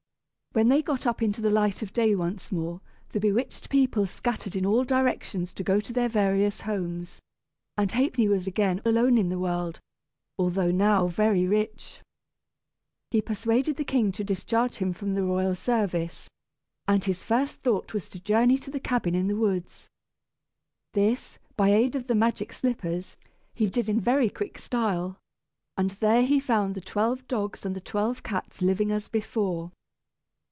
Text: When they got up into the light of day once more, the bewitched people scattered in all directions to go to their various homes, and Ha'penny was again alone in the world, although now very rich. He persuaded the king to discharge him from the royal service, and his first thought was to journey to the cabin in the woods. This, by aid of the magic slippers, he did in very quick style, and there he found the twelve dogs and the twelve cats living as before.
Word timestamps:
When 0.53 0.67
they 0.67 0.81
got 0.81 1.07
up 1.07 1.21
into 1.21 1.39
the 1.39 1.49
light 1.49 1.81
of 1.81 1.93
day 1.93 2.13
once 2.13 2.51
more, 2.51 2.81
the 3.13 3.21
bewitched 3.21 3.69
people 3.69 4.05
scattered 4.05 4.53
in 4.53 4.65
all 4.65 4.83
directions 4.83 5.53
to 5.53 5.63
go 5.63 5.79
to 5.79 5.93
their 5.93 6.09
various 6.09 6.59
homes, 6.59 7.21
and 7.77 7.89
Ha'penny 7.89 8.27
was 8.27 8.47
again 8.47 8.81
alone 8.83 9.17
in 9.17 9.29
the 9.29 9.39
world, 9.39 9.79
although 10.37 10.69
now 10.69 11.07
very 11.07 11.47
rich. 11.47 12.01
He 13.11 13.21
persuaded 13.21 13.77
the 13.77 13.85
king 13.85 14.11
to 14.11 14.25
discharge 14.25 14.75
him 14.75 14.91
from 14.91 15.13
the 15.13 15.23
royal 15.23 15.55
service, 15.55 16.29
and 16.85 17.01
his 17.01 17.23
first 17.23 17.55
thought 17.55 17.93
was 17.93 18.09
to 18.09 18.19
journey 18.19 18.57
to 18.57 18.71
the 18.71 18.79
cabin 18.81 19.15
in 19.15 19.27
the 19.29 19.37
woods. 19.37 19.87
This, 20.91 21.37
by 21.55 21.69
aid 21.69 21.95
of 21.95 22.07
the 22.07 22.15
magic 22.15 22.51
slippers, 22.51 23.15
he 23.53 23.69
did 23.69 23.87
in 23.87 24.01
very 24.01 24.29
quick 24.29 24.57
style, 24.59 25.17
and 25.77 25.91
there 26.01 26.23
he 26.25 26.41
found 26.41 26.75
the 26.75 26.81
twelve 26.81 27.25
dogs 27.29 27.63
and 27.63 27.73
the 27.73 27.79
twelve 27.79 28.21
cats 28.21 28.61
living 28.61 28.91
as 28.91 29.07
before. 29.07 29.71